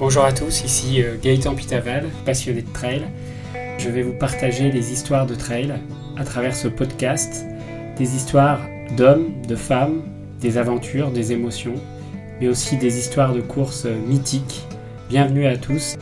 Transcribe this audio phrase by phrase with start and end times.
[0.00, 3.02] Bonjour à tous, ici euh, Gaëtan Pitaval, passionné de trail.
[3.76, 5.74] Je vais vous partager les histoires de trail
[6.16, 7.44] à travers ce podcast,
[7.98, 8.60] des histoires
[8.96, 10.00] d'hommes, de femmes,
[10.40, 11.74] des aventures, des émotions,
[12.40, 14.66] mais aussi des histoires de courses mythiques.
[15.10, 15.98] Bienvenue à tous.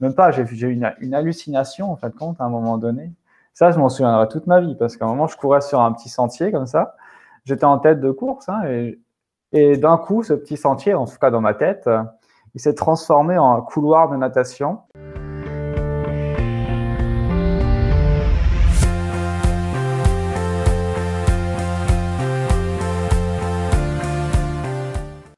[0.00, 3.12] Même pas, j'ai eu une, hallucination en fait compte à un moment donné.
[3.52, 5.92] Ça, je m'en souviendrai toute ma vie parce qu'à un moment, je courais sur un
[5.92, 6.96] petit sentier comme ça.
[7.44, 8.62] J'étais en tête de course hein,
[9.52, 11.88] et d'un coup, ce petit sentier, en tout cas dans ma tête,
[12.54, 14.78] il s'est transformé en couloir de natation.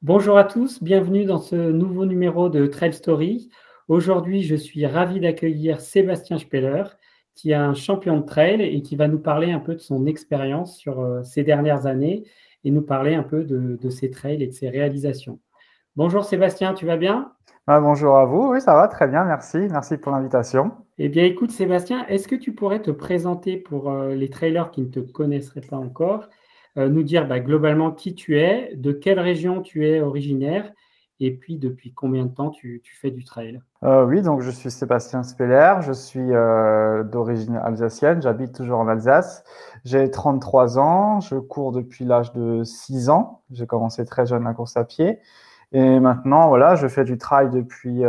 [0.02, 3.48] Bonjour à tous, bienvenue dans ce nouveau numéro de Trail Story.
[3.88, 6.84] Aujourd'hui, je suis ravi d'accueillir Sébastien Speller,
[7.34, 10.06] qui est un champion de trail et qui va nous parler un peu de son
[10.06, 12.24] expérience sur euh, ces dernières années
[12.64, 15.38] et nous parler un peu de, ses trails et de ses réalisations.
[15.96, 17.32] Bonjour Sébastien, tu vas bien?
[17.66, 20.72] Ah, Bonjour à vous, oui ça va très bien, merci, merci pour l'invitation.
[20.98, 24.82] Eh bien écoute Sébastien, est-ce que tu pourrais te présenter pour euh, les trailers qui
[24.82, 26.28] ne te connaisseraient pas encore,
[26.76, 30.72] euh, nous dire bah, globalement qui tu es, de quelle région tu es originaire
[31.20, 33.60] et puis, depuis combien de temps tu, fais du trail?
[33.84, 38.88] Euh, Oui, donc je suis Sébastien Speller, je suis euh, d'origine alsacienne, j'habite toujours en
[38.88, 39.44] Alsace.
[39.84, 43.42] J'ai 33 ans, je cours depuis l'âge de 6 ans.
[43.52, 45.20] J'ai commencé très jeune la course à pied.
[45.72, 48.02] Et maintenant, voilà, je fais du trail depuis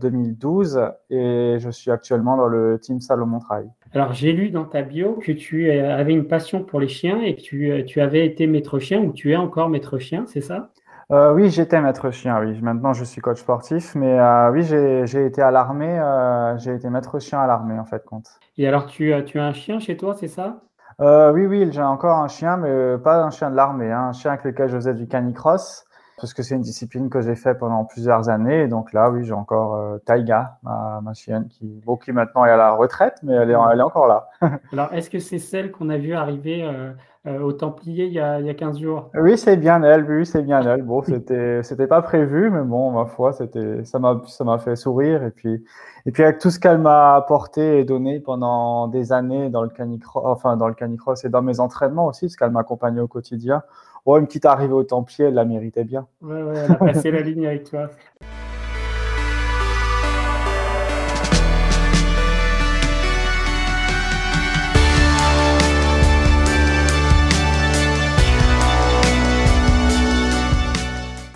[0.00, 3.66] 2012 euh, et je suis actuellement dans le team Salomon Trail.
[3.92, 7.36] Alors, j'ai lu dans ta bio que tu avais une passion pour les chiens et
[7.36, 10.70] que tu, tu avais été maître chien ou tu es encore maître chien, c'est ça?
[11.12, 12.60] Euh, oui, j'étais maître chien, oui.
[12.60, 16.90] Maintenant, je suis coach sportif, mais euh, oui, j'ai été à l'armée, euh, j'ai été
[16.90, 18.28] maître chien à l'armée, en fait, compte.
[18.58, 20.60] Et alors, tu, tu as un chien chez toi, c'est ça?
[20.98, 24.32] Oui, oui, j'ai encore un chien, mais pas un chien de l'armée, hein, un chien
[24.32, 25.84] avec lequel je faisais du canicross
[26.18, 28.62] parce que c'est une discipline que j'ai fait pendant plusieurs années.
[28.62, 32.44] Et donc là, oui, j'ai encore euh, Taiga, ma, ma, chienne, qui, bon, qui maintenant
[32.46, 34.30] est à la retraite, mais elle est, elle est encore là.
[34.72, 36.92] Alors, est-ce que c'est celle qu'on a vue arriver euh,
[37.26, 39.10] euh, au Templier il y, a, il y a 15 jours?
[39.14, 40.82] Oui, c'est bien elle, oui, c'est bien elle.
[40.82, 44.76] Bon, c'était, c'était pas prévu, mais bon, ma foi, c'était, ça m'a, ça m'a fait
[44.76, 45.22] sourire.
[45.22, 45.62] Et puis,
[46.06, 49.68] et puis avec tout ce qu'elle m'a apporté et donné pendant des années dans le
[49.68, 53.62] canicross, enfin, dans le canicross et dans mes entraînements aussi, parce qu'elle m'accompagnait au quotidien
[54.08, 56.06] Oh, une petite arrivée au Templier, elle la méritait bien.
[56.22, 57.90] Ouais, ouais, elle a passé la ligne avec toi.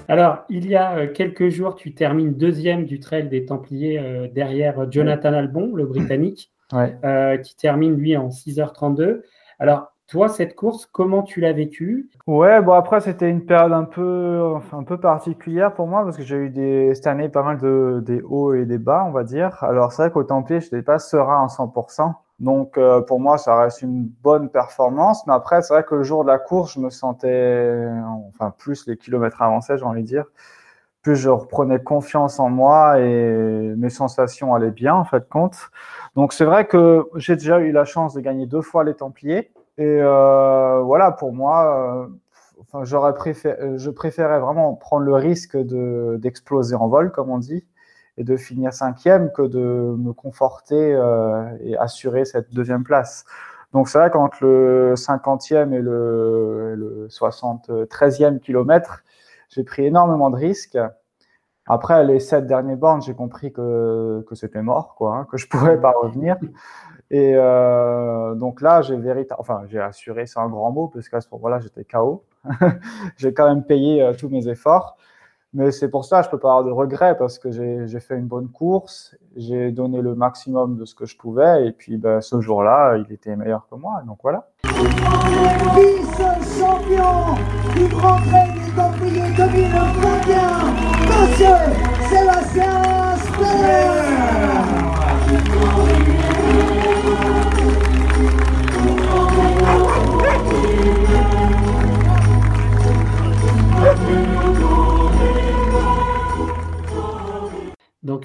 [0.07, 4.29] Alors, il y a euh, quelques jours, tu termines deuxième du trail des Templiers euh,
[4.29, 9.23] derrière Jonathan Albon, le Britannique, euh, qui termine lui en 6h32.
[9.59, 12.11] Alors, toi, cette course, comment tu l'as vécue?
[12.27, 16.25] Ouais, bon après c'était une période un peu, un peu particulière pour moi parce que
[16.25, 19.63] j'ai eu cette année pas mal de des hauts et des bas, on va dire.
[19.63, 22.13] Alors c'est vrai qu'au Templier, je n'étais pas serein à 100%.
[22.41, 25.25] Donc euh, pour moi, ça reste une bonne performance.
[25.29, 27.87] Mais après, c'est vrai que le jour de la course, je me sentais,
[28.31, 30.25] enfin plus les kilomètres avançaient, j'ai envie de dire,
[31.03, 35.71] plus je reprenais confiance en moi et mes sensations allaient bien en fait compte.
[36.17, 39.53] Donc c'est vrai que j'ai déjà eu la chance de gagner deux fois les Templiers.
[39.81, 42.09] Et euh, voilà, pour moi, euh,
[42.61, 47.39] enfin, j'aurais préféré, je préférais vraiment prendre le risque de, d'exploser en vol, comme on
[47.39, 47.65] dit,
[48.19, 49.59] et de finir cinquième que de
[49.99, 53.25] me conforter euh, et assurer cette deuxième place.
[53.73, 59.03] Donc c'est vrai qu'entre le 50e et le, le 73e kilomètre,
[59.49, 60.79] j'ai pris énormément de risques.
[61.67, 65.49] Après les sept derniers bornes, j'ai compris que, que c'était mort, quoi, hein, que je
[65.51, 66.37] pourrais pas revenir.
[67.11, 71.21] Et euh, donc là, j'ai véritablement, enfin, j'ai assuré, c'est un grand mot, parce qu'à
[71.21, 72.23] ce moment-là, j'étais KO.
[73.17, 74.97] j'ai quand même payé euh, tous mes efforts.
[75.53, 78.29] Mais c'est pour ça, je peux pas avoir de regrets, parce que j'ai fait une
[78.29, 82.41] bonne course, j'ai donné le maximum de ce que je pouvais, et puis ben, ce
[82.41, 84.01] jour-là, il était meilleur que moi.
[84.07, 84.49] Donc voilà.
[85.75, 87.35] Vice-champion
[87.75, 90.71] du Grand Prix des Templiers 2021,
[91.09, 91.59] Monsieur
[92.09, 92.91] Sébastien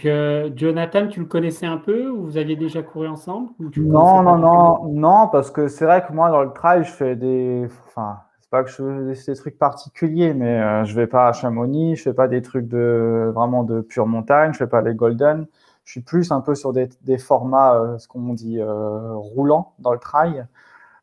[0.05, 4.21] Donc, euh, Jonathan, tu le connaissais un peu ou vous aviez déjà couru ensemble Non,
[4.21, 7.67] non, non, non, parce que c'est vrai que moi, dans le trail, je fais des.
[7.87, 11.33] Enfin, c'est pas que je fais des trucs particuliers, mais euh, je vais pas à
[11.33, 14.93] Chamonix, je fais pas des trucs de vraiment de pure montagne, je fais pas les
[14.93, 15.47] Golden.
[15.85, 19.99] Je suis plus un peu sur des, formats, euh, ce qu'on dit, roulants dans le
[19.99, 20.45] trail.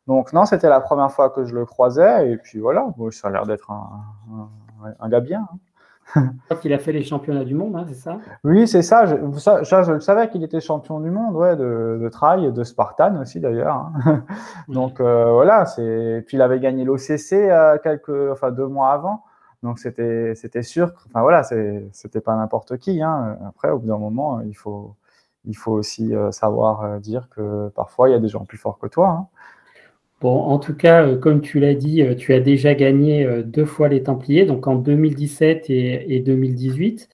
[0.07, 3.31] Donc, non, c'était la première fois que je le croisais, et puis voilà, ça a
[3.31, 3.89] l'air d'être un
[4.99, 5.47] un gars bien.
[5.51, 5.57] Hein.
[6.13, 8.17] Crois qu'il a fait les championnats du monde, hein, c'est ça?
[8.43, 9.05] Oui, c'est ça.
[9.05, 12.63] Je, ça, je le savais qu'il était champion du monde, ouais, de, de trail, de
[12.63, 13.91] Spartan aussi d'ailleurs.
[14.05, 14.23] Hein.
[14.67, 16.23] Donc euh, voilà, c'est.
[16.27, 19.23] Puis il avait gagné l'OCC euh, quelques, enfin deux mois avant.
[19.63, 20.91] Donc c'était, c'était sûr.
[21.07, 23.01] Enfin voilà, c'était pas n'importe qui.
[23.01, 23.37] Hein.
[23.47, 24.95] Après, au bout d'un moment, il faut,
[25.45, 28.77] il faut aussi euh, savoir dire que parfois il y a des gens plus forts
[28.77, 29.09] que toi.
[29.09, 29.27] Hein.
[30.23, 33.43] Bon, en tout cas, euh, comme tu l'as dit, euh, tu as déjà gagné euh,
[33.43, 37.09] deux fois les Templiers, donc en 2017 et, 2018.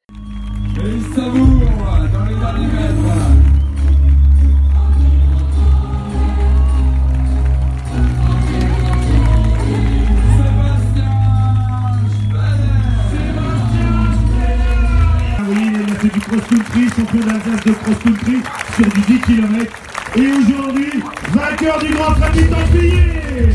[16.02, 18.38] c'est du cross-country, champion d'Alsace de cross-country
[18.76, 19.89] sur 10 km.
[20.16, 23.54] Et aujourd'hui, vainqueur du Grand Prix Templier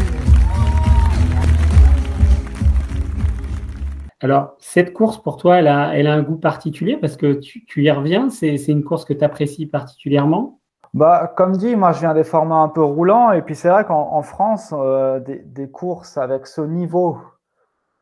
[4.20, 7.64] Alors, cette course, pour toi, elle a, elle a un goût particulier parce que tu,
[7.76, 8.30] y reviens.
[8.30, 10.60] C'est une course que tu apprécies particulièrement?
[10.94, 13.84] Bah, comme dit, moi je viens des formats un peu roulants et puis c'est vrai
[13.84, 17.18] qu'en France, euh, des, courses avec ce niveau,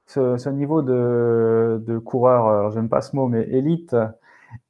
[0.07, 3.97] ce, niveau de, de coureur, j'aime pas ce mot, mais élite,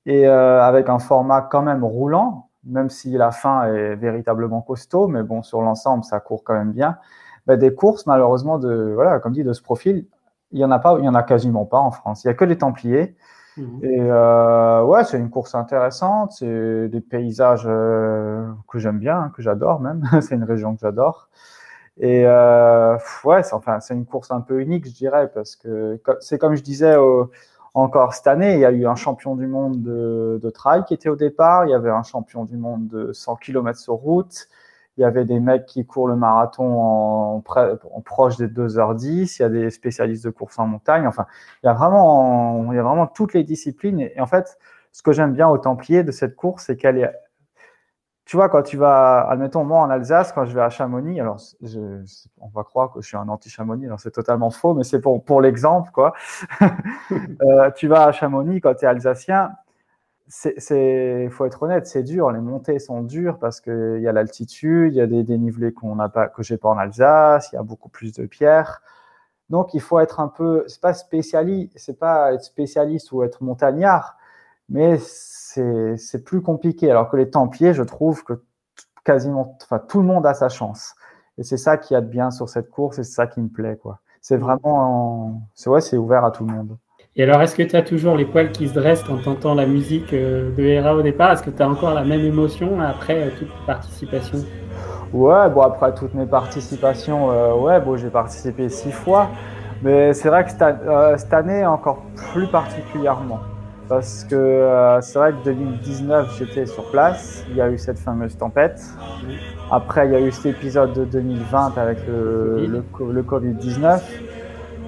[0.07, 5.09] et euh, avec un format quand même roulant, même si la fin est véritablement costaud,
[5.09, 6.99] mais bon, sur l'ensemble, ça court quand même bien.
[7.47, 10.07] Ben, des courses, malheureusement, de, voilà, comme dit, de ce profil,
[10.53, 12.25] il y en a pas, il y en a quasiment pas en France.
[12.25, 13.17] Il y a que les Templiers.
[13.57, 13.81] Mhm.
[13.83, 16.33] Et euh, ouais, c'est une course intéressante.
[16.33, 20.03] C'est des paysages euh, que j'aime bien, hein, que j'adore même.
[20.21, 21.29] c'est une région que j'adore.
[21.99, 26.01] Et euh, ouais, c'est enfin, c'est une course un peu unique, je dirais, parce que
[26.21, 27.31] c'est comme je disais au,
[27.75, 31.09] encore cette année, il y a eu un champion du monde de, trail qui était
[31.09, 31.65] au départ.
[31.65, 34.49] Il y avait un champion du monde de 100 km sur route.
[34.99, 37.41] Il y avait des mecs qui courent le marathon en,
[38.05, 39.37] proche des 2h10.
[39.39, 41.07] Il y a des spécialistes de course en montagne.
[41.07, 41.27] Enfin,
[41.63, 44.01] il y a vraiment, il y a vraiment toutes les disciplines.
[44.01, 44.59] Et, en fait,
[44.93, 47.11] ce que j'aime bien au Templier de cette course, c'est qu'elle est,
[48.33, 51.37] tu vois, quand tu vas, admettons, moi en Alsace, quand je vais à Chamonix, alors
[51.61, 52.03] je,
[52.41, 55.23] on va croire que je suis un anti-Chamonix, alors c'est totalement faux, mais c'est pour,
[55.23, 56.15] pour l'exemple, quoi.
[56.63, 59.53] euh, tu vas à Chamonix quand tu es alsacien,
[60.29, 62.33] c'est, faut être honnête, c'est dur.
[62.33, 65.97] Les montées sont dures parce qu'il y a l'altitude, il y a des dénivelés qu'on
[65.97, 68.81] n'a pas, que j'ai pas en Alsace, il y a beaucoup plus de pierres.
[69.51, 73.43] Donc il faut être un peu, c'est pas spécialiste, c'est pas être spécialiste ou être
[73.43, 74.17] montagnard,
[74.73, 76.91] mais c'est plus compliqué.
[76.91, 78.43] Alors que les Templiers, je trouve que
[79.05, 80.95] quasiment, enfin, tout le monde a sa chance.
[81.39, 83.49] Et c'est ça qui a de bien sur cette course et c'est ça qui me
[83.49, 84.01] plaît, quoi.
[84.21, 86.79] C'est vraiment, c'est ouais, c'est ouvert à tout le monde.
[87.17, 89.55] Et alors, est-ce que tu as toujours les poils qui se dressent quand tu entends
[89.55, 91.33] la musique euh, de Hera au départ?
[91.33, 94.39] Est-ce que tu as encore la même émotion après euh, toute participation
[95.13, 99.29] Ouais, bon, après toutes mes participations, euh, ouais, bon, j'ai participé six fois.
[99.83, 102.03] Mais c'est vrai que cette année, encore
[102.33, 103.41] plus particulièrement
[103.89, 107.99] parce que euh, c'est vrai que 2019, j'étais sur place, il y a eu cette
[107.99, 108.83] fameuse tempête.
[109.71, 114.01] Après, il y a eu cet épisode de 2020 avec le, le, Covid-19.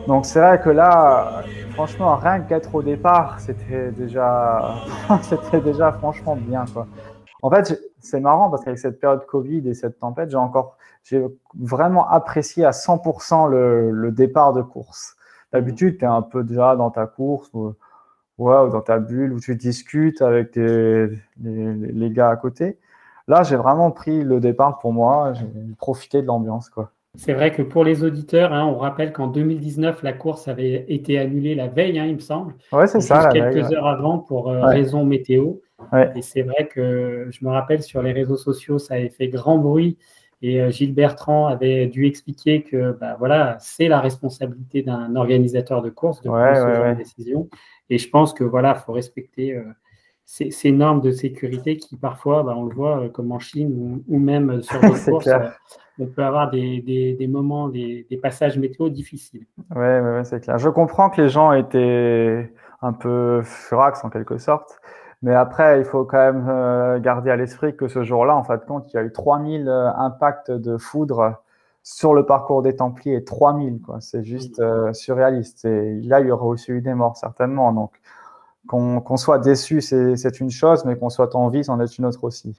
[0.06, 1.42] Donc c'est vrai que là,
[1.72, 4.74] franchement, rien qu'être au départ, c'était déjà,
[5.22, 6.64] c'était déjà franchement bien.
[6.72, 6.86] Quoi.
[7.42, 11.24] En fait, c'est marrant parce qu'avec cette période Covid et cette tempête, j'ai encore, j'ai
[11.58, 15.16] vraiment apprécié à 100% le, le départ de course.
[15.52, 17.50] D'habitude, tu es un peu déjà dans ta course
[18.38, 21.08] ouais, dans ta bulle où tu discutes avec les,
[21.42, 22.78] les, gars à côté.
[23.28, 25.46] Là, j'ai vraiment pris le départ pour moi, j'ai
[25.78, 26.68] profité de l'ambiance.
[26.68, 26.90] quoi.
[27.16, 31.16] C'est vrai que pour les auditeurs, hein, on rappelle qu'en 2019, la course avait été
[31.18, 32.54] annulée la veille, hein, il me semble.
[32.72, 33.28] Ouais, c'est ça.
[33.32, 35.54] quelques heures avant pour euh, raison météo.
[36.16, 39.58] Et c'est vrai que je me rappelle sur les réseaux sociaux, ça avait fait grand
[39.58, 39.96] bruit.
[40.46, 45.80] Et euh, Gilles Bertrand avait dû expliquer que bah, voilà, c'est la responsabilité d'un organisateur
[45.80, 47.48] de course de prendre ce genre de décision.
[47.88, 49.62] Et je pense que voilà, faut respecter euh,
[50.26, 54.18] ces, normes de sécurité qui parfois, bah, on le voit euh, comme en Chine ou,
[54.18, 55.48] même sur des courses, euh,
[55.98, 56.82] on peut avoir des,
[57.18, 59.46] des, moments, des, des, passages météo difficiles.
[59.74, 60.58] Oui, ouais, c'est clair.
[60.58, 64.78] Je comprends que les gens étaient un peu furax en quelque sorte.
[65.24, 68.64] Mais après, il faut quand même garder à l'esprit que ce jour-là, en fin de
[68.64, 71.40] compte, il y a eu 3000 impacts de foudre
[71.82, 74.00] sur le parcours des Templiers, 3000, quoi.
[74.00, 75.66] C'est juste euh, surréaliste.
[75.66, 77.72] Et là, il y aurait aussi eu des morts, certainement.
[77.72, 77.92] Donc,
[78.66, 82.24] qu'on soit déçu, c'est une chose, mais qu'on soit en vie, c'en est une autre
[82.24, 82.56] aussi.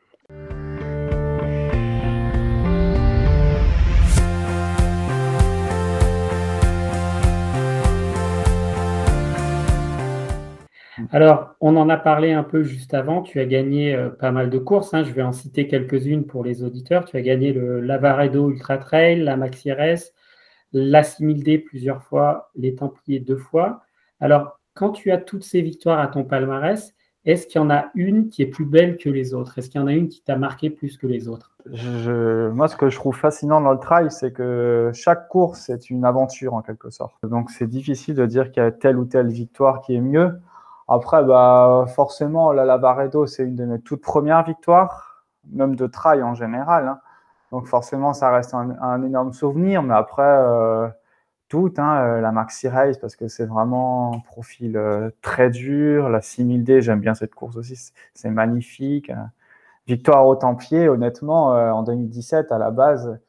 [11.11, 13.21] Alors, on en a parlé un peu juste avant.
[13.21, 14.93] Tu as gagné euh, pas mal de courses.
[14.93, 15.03] Hein.
[15.03, 17.05] Je vais en citer quelques-unes pour les auditeurs.
[17.05, 20.13] Tu as gagné le Lavaredo Ultra Trail, la Maxi RS,
[20.73, 23.81] la 6000D plusieurs fois, les Templiers deux fois.
[24.19, 26.93] Alors, quand tu as toutes ces victoires à ton palmarès,
[27.25, 29.57] est-ce qu'il y en a une qui est plus belle que les autres?
[29.57, 31.55] Est-ce qu'il y en a une qui t'a marqué plus que les autres?
[31.65, 36.05] Moi, ce que je trouve fascinant dans le trail, c'est que chaque course est une
[36.05, 37.15] aventure en quelque sorte.
[37.23, 40.39] Donc, c'est difficile de dire qu'il y a telle ou telle victoire qui est mieux.
[40.87, 46.23] Après, bah, forcément, la Lavaredo, c'est une de mes toutes premières victoires, même de trail
[46.23, 46.87] en général.
[46.87, 46.99] Hein.
[47.51, 49.83] Donc, forcément, ça reste un, énorme souvenir.
[49.83, 50.87] Mais après, euh,
[51.47, 56.09] toutes, hein, euh, la Maxi Race parce que c'est vraiment un profil euh, très dur.
[56.09, 57.75] La 6000D, j'aime bien cette course aussi,
[58.13, 59.11] c'est magnifique.
[59.87, 63.19] Victoire au Templier, honnêtement, euh, en 2017 à la base,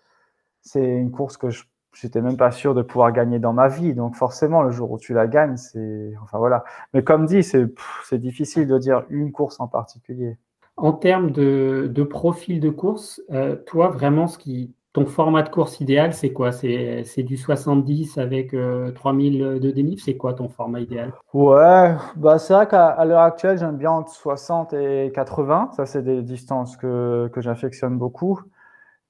[0.62, 1.64] c'est une course que je
[2.00, 3.94] j'étais même pas sûr de pouvoir gagner dans ma vie.
[3.94, 6.64] Donc forcément, le jour où tu la gagnes, c'est enfin voilà.
[6.94, 7.66] Mais comme dit, c'est
[8.04, 10.36] c'est difficile de dire une course en particulier.
[10.76, 13.22] En termes de, de profil de course,
[13.66, 16.52] toi vraiment ce qui ton format de course idéal, c'est quoi?
[16.52, 18.56] C'est du 70 avec
[18.94, 21.12] 3000 euh, de dénive C'est quoi ton format idéal?
[21.34, 25.72] Ouais, bah c'est vrai qu'à l'heure actuelle, j'aime bien entre 60 et 80.
[25.76, 28.40] Ça, c'est des distances que, que j'affectionne beaucoup.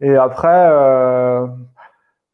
[0.00, 1.46] Et après, euh,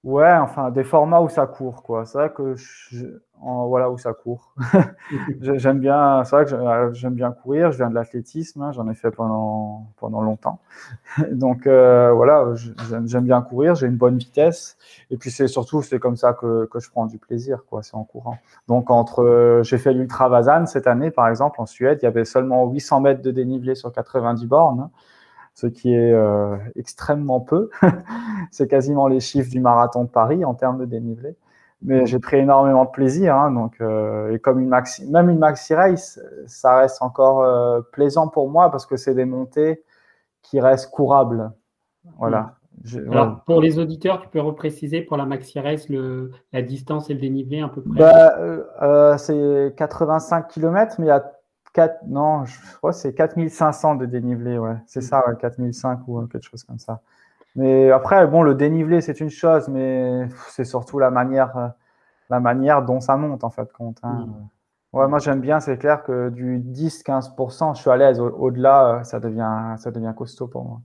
[0.04, 2.04] ouais, enfin, des formats où ça court, quoi.
[2.04, 3.06] C'est vrai que je,
[3.42, 4.54] voilà où ça court.
[5.40, 7.72] j'aime bien, c'est vrai que euh, j'aime bien courir.
[7.72, 10.60] Je viens de l'athlétisme, hein, j'en ai fait pendant pendant longtemps.
[11.32, 12.54] Donc euh, voilà,
[13.04, 13.74] j'aime bien courir.
[13.74, 14.76] J'ai une bonne vitesse.
[15.10, 17.82] Et puis c'est surtout c'est comme ça que, que je prends du plaisir, quoi.
[17.82, 18.38] C'est en courant.
[18.68, 22.08] Donc entre, euh, j'ai fait l'ultra Vazan cette année, par exemple, en Suède, il y
[22.08, 24.80] avait seulement 800 mètres de dénivelé sur 90 bornes.
[24.80, 24.90] Hein,
[25.54, 26.14] ce qui est
[26.76, 27.70] extrêmement peu.
[28.50, 31.36] c'est quasiment les chiffres du marathon de Paris en termes de dénivelé
[31.84, 33.36] mais j'ai pris énormément de plaisir.
[33.36, 37.80] Hein, donc, euh, et comme une maxi, même une maxi race, ça reste encore euh,
[37.92, 39.82] plaisant pour moi parce que c'est des montées
[40.42, 41.52] qui restent courables.
[42.18, 42.54] Voilà.
[43.10, 47.14] Alors, pour les auditeurs, tu peux repréciser pour la maxi race le, la distance et
[47.14, 47.98] le dénivelé un peu près?
[47.98, 51.32] Bah, euh, C'est 85 km, mais il y a
[51.72, 54.58] 4, non, je crois c'est 4500 de dénivelé.
[54.58, 54.76] Ouais.
[54.86, 55.02] C'est mm.
[55.02, 57.00] ça, ouais, 4005 ou quelque chose comme ça.
[57.54, 61.72] Mais après, bon, le dénivelé, c'est une chose, mais c'est surtout la manière,
[62.30, 63.98] la manière dont ça monte, en fait, compte.
[64.02, 64.26] Hein.
[64.26, 64.98] Hmm.
[64.98, 68.20] Ouais, moi, j'aime bien, c'est clair que du 10-15%, je suis à l'aise.
[68.20, 70.80] Au-delà, euh, ça, devient, ça devient costaud pour moi.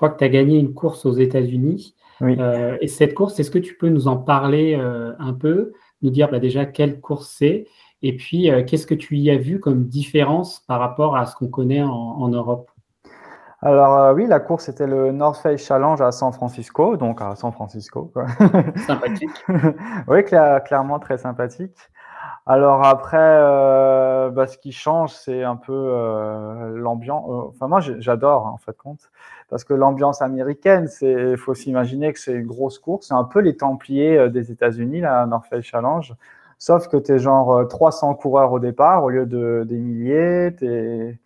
[0.00, 1.94] Crois que tu as gagné une course aux États-Unis.
[2.22, 6.08] Euh, et cette course, est-ce que tu peux nous en parler euh, un peu, nous
[6.08, 7.66] dire bah, déjà quelle course c'est,
[8.00, 11.36] et puis euh, qu'est-ce que tu y as vu comme différence par rapport à ce
[11.36, 12.70] qu'on connaît en, Europe?
[13.60, 17.52] Alors oui, la course était le North Face Challenge à San Francisco, donc à San
[17.52, 18.10] Francisco.
[18.86, 19.44] Sympathique.
[20.08, 21.76] oui, clairement très sympathique.
[22.50, 23.16] Alors après,
[24.32, 25.72] bah, ce qui change, c'est un peu
[26.74, 27.24] l'ambiance.
[27.48, 29.10] enfin moi, j'adore hein, en fait compte
[29.50, 33.40] parce que l'ambiance américaine, c'est, faut s'imaginer que c'est une grosse course, c'est un peu
[33.40, 36.14] les Templiers euh, des États-Unis, la North Face Challenge,
[36.58, 40.54] sauf que tu es genre 300 euh, coureurs au départ au lieu de des milliers,
[40.56, 41.18] t'es,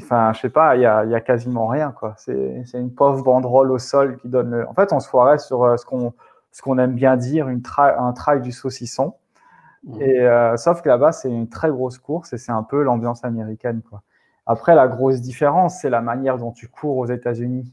[0.00, 2.14] enfin, je sais pas, il y a, quasiment rien quoi.
[2.16, 4.64] C'est, une pauvre banderole au sol qui donne.
[4.68, 6.14] En fait, on se foirait sur euh, ce qu'on
[6.52, 9.14] ce qu'on aime bien dire, un trail du saucisson.
[9.84, 10.00] Mmh.
[10.02, 13.82] Et sauf que là-bas, c'est une très grosse course et c'est un peu l'ambiance américaine
[13.88, 14.02] quoi.
[14.46, 17.72] Après, la grosse différence, c'est la manière dont tu cours aux États-Unis.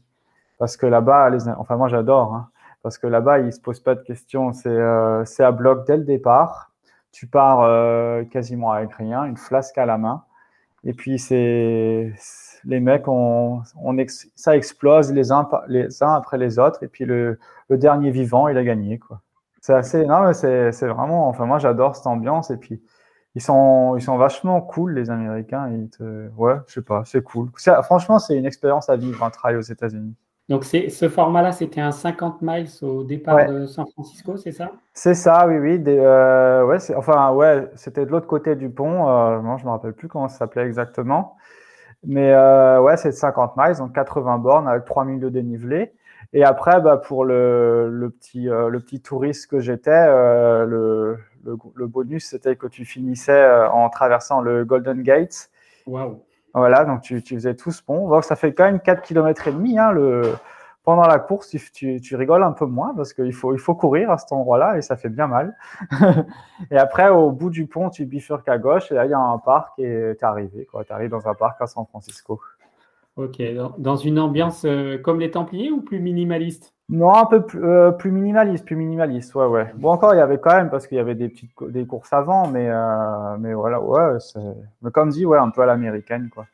[0.58, 2.50] Parce que là-bas, enfin moi j'adore, hein,
[2.82, 4.52] parce que là-bas, ils se posent pas de questions.
[4.52, 6.70] C'est euh, à bloc dès le départ.
[7.12, 10.24] Tu pars euh, quasiment avec rien, une flasque à la main.
[10.84, 12.12] Et puis c'est
[12.64, 13.62] les mecs, on
[14.36, 16.82] ça explose les uns, les uns après les autres.
[16.82, 17.38] Et puis le,
[17.68, 19.20] le dernier vivant, il a gagné quoi.
[19.60, 22.50] C'est assez, non, c'est vraiment, enfin moi j'adore cette ambiance.
[22.50, 22.82] Et puis
[23.34, 25.68] ils sont, ils sont vachement cool, les Américains.
[25.70, 26.28] Ils te...
[26.36, 27.48] Ouais, je sais pas, c'est cool.
[27.82, 30.14] Franchement, c'est une expérience à vivre, un trail aux États-Unis.
[30.48, 34.72] Donc, ce format-là, c'était un 50 miles au départ de San Francisco, c'est ça?
[34.92, 35.80] C'est ça, oui, oui.
[35.86, 39.08] Euh, ouais, enfin, ouais, c'était de l'autre côté du pont.
[39.08, 41.36] Euh, je ne me rappelle plus comment ça s'appelait exactement.
[42.04, 45.92] Mais euh, ouais, c'est 50 miles, donc 80 bornes avec 3000 de dénivelé.
[46.32, 52.26] Et après, bah, pour le, le petit, le petit touriste que j'étais, le, le, bonus,
[52.26, 55.50] c'était que tu finissais euh, en traversant le Golden Gate.
[55.86, 56.24] Wow.
[56.54, 58.08] Voilà, donc tu, faisais tout ce pont.
[58.08, 59.78] Donc ça fait quand même 4 km et demi.
[59.78, 60.22] Hein, le...
[60.82, 64.10] Pendant la course, tu, tu, rigoles un peu moins parce qu'il faut, il faut courir
[64.10, 65.54] à cet endroit-là et ça fait bien mal.
[66.70, 69.18] et après, au bout du pont, tu bifurques à gauche et là, il y a
[69.18, 70.66] un parc et tu es arrivé.
[70.86, 72.40] Tu arrives dans un parc à San Francisco.
[73.16, 73.42] Ok,
[73.78, 76.74] dans une ambiance euh, comme les Templiers ou plus minimaliste?
[76.88, 79.72] Non, un peu euh, plus, minimaliste, plus minimaliste, ouais, ouais.
[79.76, 82.12] Bon, encore, il y avait quand même, parce qu'il y avait des petites des courses
[82.12, 84.18] avant, mais, euh, mais voilà, ouais,
[84.82, 86.46] mais comme dit, ouais, un peu à l'américaine, quoi.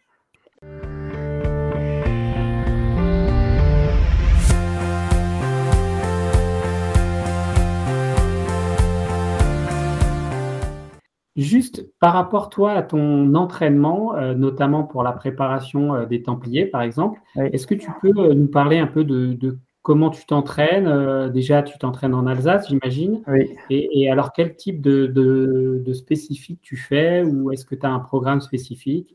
[11.37, 16.65] Juste par rapport, toi, à ton entraînement, euh, notamment pour la préparation euh, des Templiers,
[16.65, 21.31] par exemple, est-ce que tu peux euh, nous parler un peu de, comment tu t'entraînes
[21.31, 23.23] Déjà, tu t'entraînes en Alsace, j'imagine.
[23.27, 23.55] Oui.
[23.69, 28.01] Et, alors, quel type de, de spécifique tu fais ou est-ce que tu as un
[28.01, 29.15] programme spécifique?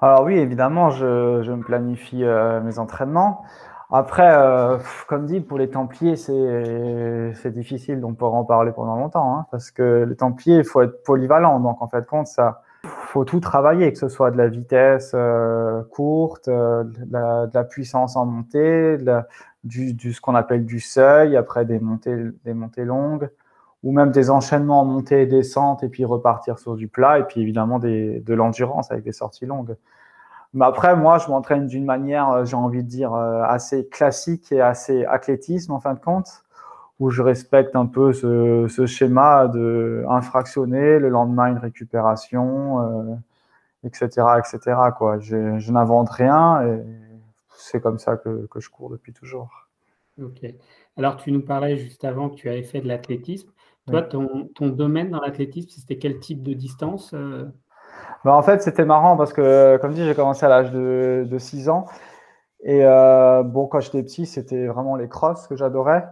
[0.00, 2.22] Alors oui, évidemment, je, je me planifie
[2.64, 3.42] mes entraînements.
[3.90, 8.96] Après, euh, comme dit, pour les Templiers, c'est difficile, donc on pourra en parler pendant
[8.96, 12.62] longtemps, hein, parce que les Templiers, il faut être polyvalent, donc en fait, compte, ça,
[12.82, 18.16] faut tout travailler, que ce soit de la vitesse euh, courte, euh, de, la, puissance
[18.16, 19.20] en montée, de
[19.64, 23.28] du, ce qu'on appelle du seuil, après des montées, des montées longues,
[23.82, 27.24] ou même des enchaînements en montée et descente, et puis repartir sur du plat, et
[27.24, 29.76] puis évidemment de l'endurance avec des sorties longues.
[30.54, 34.52] Mais après, moi, je m'entraîne d'une manière, euh, j'ai envie de dire, euh, assez classique
[34.52, 36.44] et assez athlétisme en fin de compte,
[36.98, 43.20] où je respecte un peu ce, ce schéma de infractionner, le lendemain une récupération,
[43.84, 44.76] etc., euh, etc.
[44.96, 45.18] Quoi.
[45.18, 46.82] Je, je n'invente rien et
[47.50, 49.68] c'est comme ça que, que, je cours depuis toujours.
[50.22, 50.46] Ok.
[50.96, 53.50] Alors, tu nous parlais juste avant que tu avais fait de l'athlétisme.
[53.86, 57.14] Toi, ton, ton, domaine dans l'athlétisme, c'était quel type de distance
[58.26, 61.38] bah, en fait, c'était marrant parce que, comme dit, j'ai commencé à l'âge de, de
[61.38, 61.86] 6 ans.
[62.64, 66.04] Et euh, bon, quand j'étais petit, c'était vraiment les crosses que j'adorais.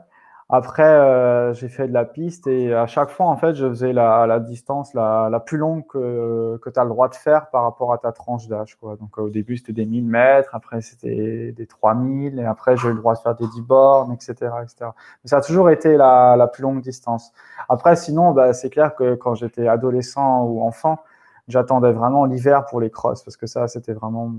[0.48, 3.92] Après, euh, j'ai fait de la piste et à chaque fois, en fait, je faisais
[3.92, 7.50] la, la distance la, la, plus longue que, que tu as le droit de faire
[7.50, 8.78] par rapport à ta tranche d'âge.
[9.00, 12.92] Donc, au début, c'était des 1000 mètres, après, c'était des 3000, et après, j'ai eu
[12.92, 14.34] le droit de faire des 10 bornes, etc.
[14.62, 14.90] etc.
[15.24, 17.32] Mais ça a toujours été la, la plus longue distance.
[17.68, 21.00] Après, sinon, bah, c'est clair que quand j'étais adolescent ou enfant,
[21.48, 24.32] j'attendais vraiment l'hiver pour les crosses parce que ça, c'était vraiment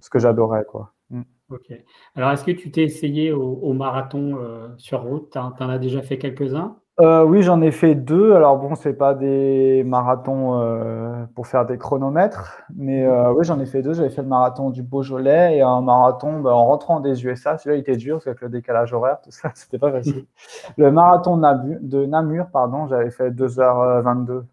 [0.00, 0.64] ce que j'adorais.
[0.64, 0.92] quoi.
[1.10, 1.22] Mm.
[1.50, 1.72] Ok.
[2.16, 5.30] Alors, est-ce que tu t'es essayé au, marathon euh, sur route?
[5.30, 6.76] Tu en, as déjà fait quelques-uns?
[7.00, 8.32] Euh, Oui, j'en ai fait deux.
[8.32, 13.66] Alors, bon, c'est pas des marathons euh, pour faire des chronomètres, mais oui, j'en ai
[13.66, 13.92] fait deux.
[13.92, 17.58] J'avais fait le marathon du Beaujolais et un marathon bah, en rentrant des USA.
[17.58, 20.24] Celui-là, il était dur parce avec le décalage horaire, tout ça, c'était pas facile.
[20.78, 24.44] le marathon de Namur, pardon, j'avais fait 2h22.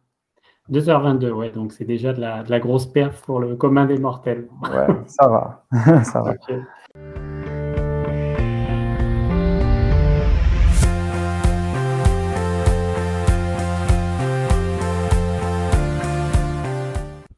[0.71, 3.97] 2h22, ouais, donc c'est déjà de la, de la, grosse perf pour le commun des
[3.97, 4.47] mortels.
[4.62, 5.65] Ouais, ça va.
[6.03, 6.34] ça va.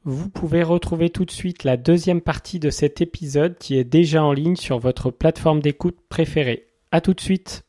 [0.03, 4.23] Vous pouvez retrouver tout de suite la deuxième partie de cet épisode qui est déjà
[4.23, 6.65] en ligne sur votre plateforme d'écoute préférée.
[6.91, 7.59] À tout de suite.